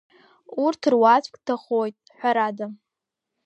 [0.63, 2.65] Урҭ руаӡәк дҭахоит, ҳәарада.